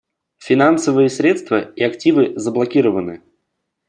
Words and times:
Финансовые 0.39 1.11
средства 1.11 1.59
и 1.61 1.83
активы 1.83 2.33
заблокированы. 2.35 3.21